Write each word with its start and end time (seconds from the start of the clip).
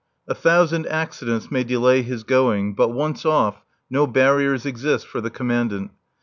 A 0.27 0.33
thousand 0.33 0.87
accidents 0.87 1.51
may 1.51 1.63
delay 1.63 2.01
his 2.01 2.23
going, 2.23 2.73
but 2.73 2.87
once 2.89 3.23
off, 3.23 3.61
no 3.87 4.07
barriers 4.07 4.65
exist 4.65 5.05
for 5.05 5.21
the 5.21 5.29
Commandant. 5.29 5.91